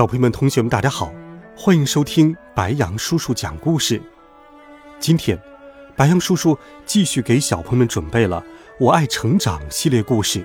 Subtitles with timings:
[0.00, 1.12] 小朋友们、同学们，大家好，
[1.54, 4.00] 欢迎收听白杨叔叔讲故事。
[4.98, 5.38] 今天，
[5.94, 8.40] 白杨叔叔继续给小朋友们准备了
[8.78, 10.42] 《我爱成长》系列故事。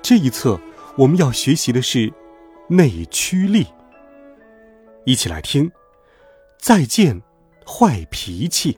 [0.00, 0.58] 这一册
[0.96, 2.10] 我们要学习的是
[2.70, 3.66] 内驱力。
[5.04, 5.68] 一起来听
[6.58, 7.20] 《再见，
[7.66, 8.72] 坏脾气》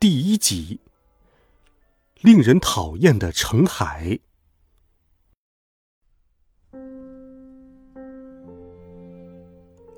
[0.00, 0.80] 第一集。
[2.22, 4.18] 令人讨厌的程海。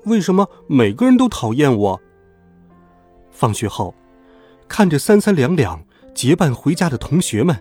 [0.07, 2.01] 为什么每个人都讨厌我？
[3.29, 3.93] 放学后，
[4.67, 5.83] 看着三三两两
[6.15, 7.55] 结伴回家的同学们，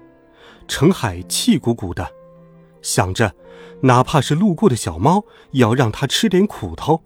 [0.69, 2.09] 程海气鼓鼓的，
[2.83, 3.35] 想着，
[3.83, 7.03] 哪怕是路过的小猫，也要让它吃点苦头。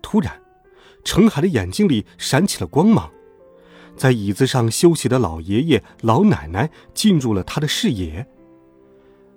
[0.00, 0.40] 突然，
[1.04, 3.10] 程海的眼睛里闪起了光芒，
[3.96, 8.26] 在椅子上休息的老爷爷、老奶奶进入了他的视野。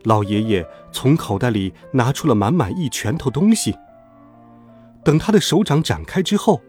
[0.03, 3.75] 老爷爷从口袋里拿出了满满一拳头东西。
[5.10, 6.62] 等他的手掌展开之后，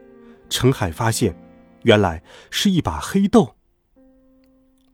[0.48, 1.36] 程海发现，
[1.82, 3.54] 原来是一把黑豆。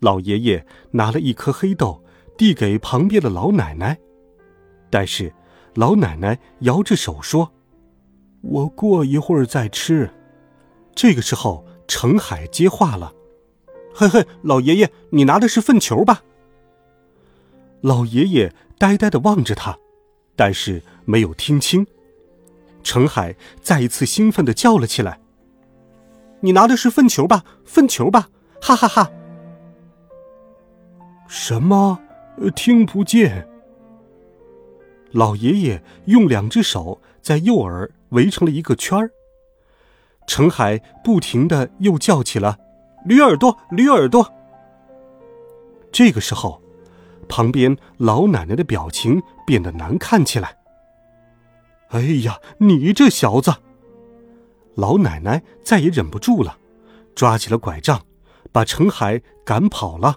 [0.01, 2.03] 老爷爷拿了一颗黑豆，
[2.37, 3.97] 递给旁边的老奶奶，
[4.91, 5.33] 但是
[5.77, 7.53] 老奶奶摇着手说
[8.43, 10.11] ：“我过一会儿再吃。”
[10.97, 13.15] 这个时候，程海接话了
[13.95, 16.25] ：“嘿嘿，老爷爷，你拿的是粪球吧？”
[17.81, 19.79] 老爷爷呆呆的望着他，
[20.35, 21.87] 但是没有听清。
[22.87, 25.19] 程海再一次兴奋的叫了起来
[26.41, 27.45] ：“你拿的是粪球吧？
[27.65, 28.29] 粪球吧！
[28.63, 29.11] 哈哈哈！”
[31.27, 31.99] 什么？
[32.55, 33.49] 听不见。
[35.11, 39.11] 老爷爷用两只手在右耳围成了一个圈儿。
[40.29, 42.57] 程海不停的又叫起了
[43.05, 44.33] ：“驴耳朵，驴耳朵！”
[45.91, 46.63] 这个时候，
[47.29, 50.57] 旁边老奶奶的表情变得难看起来。
[51.91, 53.55] 哎呀，你这小子！
[54.75, 56.59] 老奶奶再也忍不住了，
[57.15, 58.03] 抓起了拐杖，
[58.53, 60.17] 把程海赶跑了。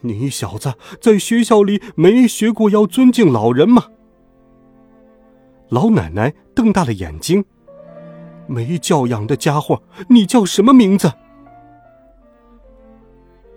[0.00, 3.84] 你小子在学校里没学过要尊敬老人吗？
[5.68, 7.44] 老奶奶瞪大了眼睛，
[8.48, 11.12] 没教养的家伙，你叫什么名字？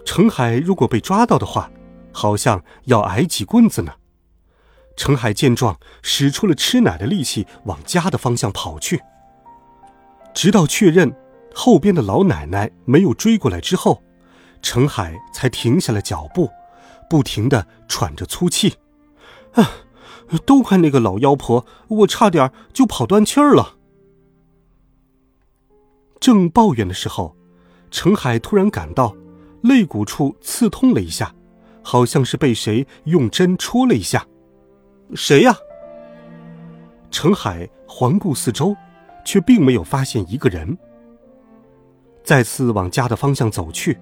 [0.05, 1.71] 程海如果被抓到的话，
[2.11, 3.93] 好像要挨几棍子呢。
[4.95, 9.01] 程海见状，使出了吃奶的力气，往家的方向跑去。
[10.33, 11.15] 直到确认
[11.53, 14.01] 后边的老奶奶没有追过来之后，
[14.61, 16.49] 程海才停下了脚步，
[17.09, 18.75] 不停的喘着粗气。
[19.53, 19.69] 啊，
[20.45, 23.75] 都怪那个老妖婆，我差点就跑断气儿了。
[26.19, 27.35] 正抱怨的时候，
[27.91, 29.15] 程海突然感到
[29.61, 31.35] 肋骨处刺痛了一下，
[31.83, 34.25] 好像是被谁用针戳了一下。
[35.15, 35.55] 谁呀？
[37.11, 38.75] 程海环顾四周，
[39.23, 40.77] 却并没有发现一个人。
[42.23, 43.99] 再次往家的方向走去，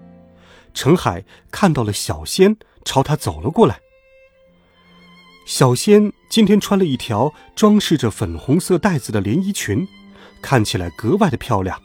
[0.74, 2.56] 程海看到了小仙
[2.86, 3.80] 朝他走了过来。
[5.46, 9.86] 小仙今天穿了一条装饰着粉红色带子的连衣裙，
[10.42, 11.78] 看起来格外的漂亮。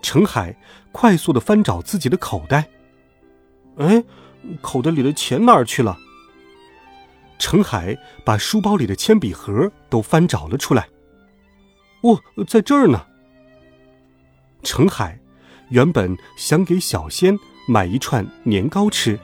[0.00, 0.56] 程海
[0.92, 2.68] 快速的翻找自己的口袋，
[3.76, 4.02] 哎，
[4.62, 5.98] 口袋里的钱哪儿去了？
[7.44, 7.94] 程海
[8.24, 10.88] 把书包里的铅笔盒都翻找了出来。
[12.00, 12.18] 哦，
[12.48, 13.04] 在这儿呢。
[14.62, 15.20] 程海
[15.68, 17.38] 原本想给小仙
[17.68, 19.18] 买一串年糕吃，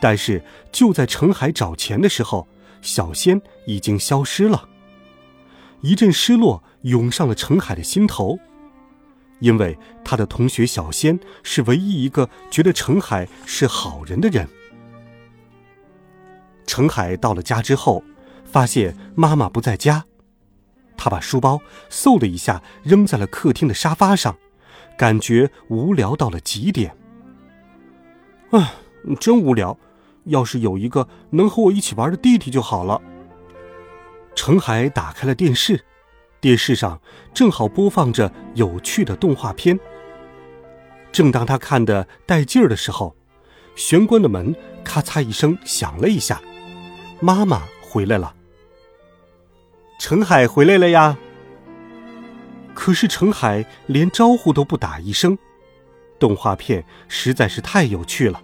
[0.00, 2.48] 但是就在程海找钱的时候，
[2.80, 4.66] 小仙已经消失了。
[5.82, 8.38] 一阵失落涌上了程海的心头，
[9.40, 14.48] 因为他的同学小仙是唯一一个觉得程海是好人的人。
[16.68, 18.04] 程海到了家之后，
[18.44, 20.04] 发现妈妈不在家，
[20.98, 21.58] 他把书包
[21.90, 24.36] 嗖的一下扔在了客厅的沙发上，
[24.96, 26.94] 感觉无聊到了极点。
[28.50, 28.74] 唉，
[29.18, 29.78] 真无聊，
[30.24, 33.00] 要是有一个能和我一起玩的弟弟就好了。
[34.34, 35.82] 程海打开了电视，
[36.38, 37.00] 电视上
[37.32, 39.80] 正好播放着有趣的动画片。
[41.10, 43.16] 正当他看得带劲儿的时候，
[43.74, 44.54] 玄关的门
[44.84, 46.40] 咔嚓一声响了一下。
[47.20, 48.34] 妈妈回来了。
[49.98, 51.18] 程海回来了呀。
[52.74, 55.36] 可是程海连招呼都不打一声，
[56.20, 58.40] 动画片实在是太有趣了，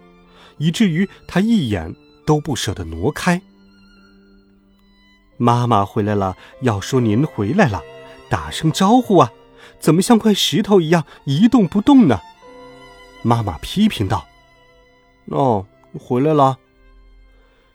[0.57, 1.95] 以至于他一眼
[2.25, 3.41] 都不舍得挪开。
[5.37, 7.81] 妈妈回来了，要说您回来了，
[8.29, 9.31] 打声招呼啊，
[9.79, 12.19] 怎么像块石头一样一动不动呢？
[13.21, 14.27] 妈妈批评道
[15.31, 15.65] ：“哦，
[15.97, 16.59] 回来了。”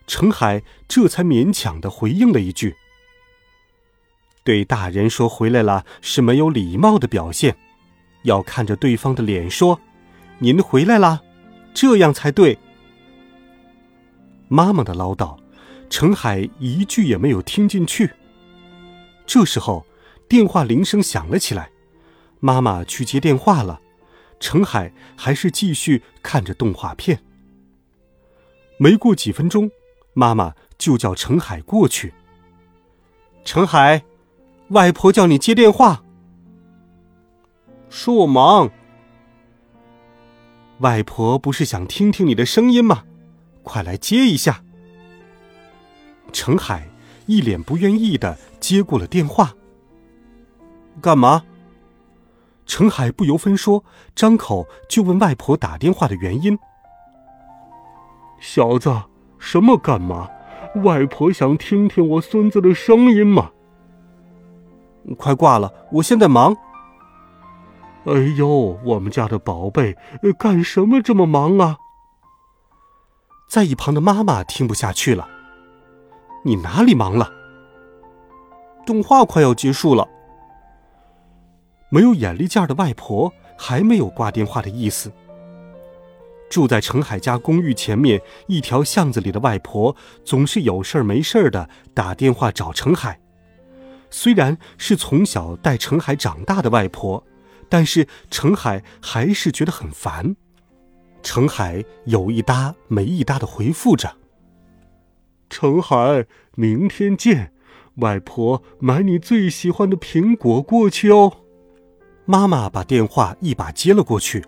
[0.07, 2.77] 程海这才勉强的回应了一句。
[4.43, 7.57] 对大人说回来了是没有礼貌的表现，
[8.23, 9.81] 要看着对方的脸说
[10.41, 11.23] ：“您回来了，
[11.75, 12.59] 这样才对。”
[14.49, 15.39] 妈妈的唠叨，
[15.89, 18.11] 程海一句也没有听进去。
[19.27, 19.87] 这时候，
[20.29, 21.71] 电话铃声响了起来，
[22.41, 23.81] 妈妈去接电话了，
[24.41, 27.23] 程海还是继续看着动画片。
[28.79, 29.71] 没过几分钟。
[30.13, 32.13] 妈妈就叫程海过去。
[33.45, 34.05] 程海，
[34.69, 36.03] 外婆叫你接电话，
[37.89, 38.71] 说我忙。
[40.81, 43.05] 外婆不是想听听你的声音吗？
[43.63, 44.63] 快来接一下。
[46.33, 46.89] 程海
[47.27, 49.55] 一脸不愿意的接过了电话。
[51.01, 51.45] 干嘛？
[52.67, 53.85] 程海不由分说，
[54.15, 56.59] 张口就问外婆打电话的原因。
[58.39, 58.91] 小子。
[59.41, 60.29] 什么干嘛？
[60.85, 63.51] 外婆想听听我孙子的声音嘛。
[65.19, 66.57] 快挂了，我现在忙。
[68.05, 69.97] 哎呦，我们家的宝贝，
[70.39, 71.77] 干什么这么忙啊？
[73.49, 75.29] 在一旁的妈妈听不下去了。
[76.45, 77.33] 你哪里忙了？
[78.87, 80.09] 动画快要结束了。
[81.89, 85.11] 没有眼力见儿的外婆还没有挂电话的意思。
[86.51, 89.95] 住在程海家公寓前面一条巷子里的外婆，
[90.25, 93.19] 总是有事儿没事儿的打电话找程海。
[94.11, 97.25] 虽然是从小带程海长大的外婆，
[97.69, 100.35] 但是程海还是觉得很烦。
[101.23, 104.17] 程海有一搭没一搭的回复着
[105.49, 106.27] ：“程海，
[106.57, 107.53] 明天见，
[107.97, 111.45] 外婆买你最喜欢的苹果过去哦。”
[112.27, 114.45] 妈妈把电话一把接了过去：“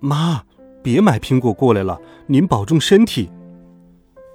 [0.00, 0.44] 妈。”
[0.82, 3.30] 别买苹果过来了，您保重身体。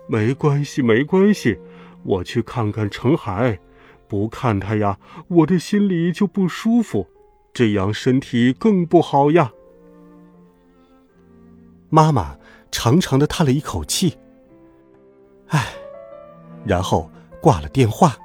[0.07, 1.59] 没关系，没关系，
[2.03, 3.59] 我去看看程海。
[4.07, 7.07] 不看他呀，我的心里就不舒服，
[7.51, 9.51] 这样身体更不好呀。
[11.89, 12.37] 妈妈
[12.71, 14.15] 长长的叹了一口气，
[15.47, 15.73] 唉，
[16.63, 17.09] 然后
[17.41, 18.15] 挂了电话。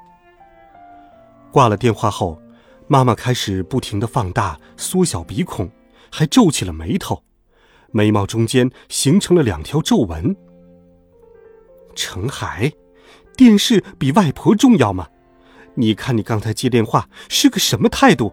[1.51, 2.39] 挂了电话后，
[2.87, 5.71] 妈妈开始不停的放大、缩小鼻孔，
[6.11, 7.23] 还皱起了眉头。
[7.93, 10.35] 眉毛中间形成了两条皱纹。
[11.95, 12.73] 程海，
[13.37, 15.09] 电视比外婆重要吗？
[15.75, 18.33] 你看你刚才接电话是个什么态度？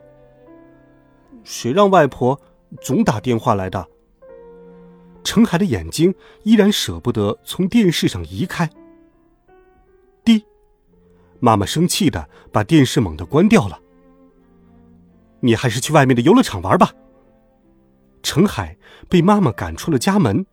[1.44, 2.40] 谁让外婆
[2.82, 3.88] 总打电话来的？
[5.24, 6.14] 程海的眼睛
[6.44, 8.70] 依然舍不得从电视上移开。
[10.24, 10.46] 滴，
[11.40, 13.80] 妈妈生气的把电视猛地关掉了。
[15.40, 16.92] 你还是去外面的游乐场玩吧。
[18.22, 18.78] 程海
[19.10, 20.46] 被妈妈赶出了家门，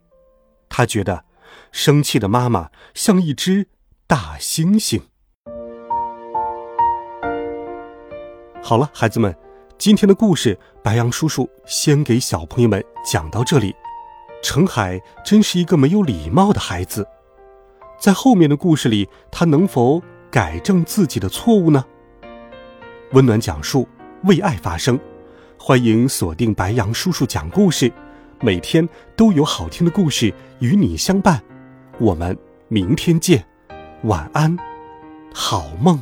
[0.68, 1.24] 他觉得
[1.72, 3.68] 生气的妈妈像一只
[4.06, 5.02] 大猩猩。
[8.62, 9.36] 好了，孩子们，
[9.76, 13.74] 今天的故事白杨叔叔先给小朋友们讲到这里。
[14.42, 17.06] 程海真是一个没有礼貌的孩子，
[17.98, 21.84] 在后面的故事里，他能否改正自己的错误呢？
[23.12, 23.88] 温暖讲述，
[24.24, 24.98] 为爱发声。
[25.66, 27.90] 欢迎锁定白杨叔叔讲故事，
[28.42, 31.42] 每天都有好听的故事与你相伴。
[31.98, 32.36] 我们
[32.68, 33.42] 明天见，
[34.02, 34.54] 晚安，
[35.32, 35.98] 好梦。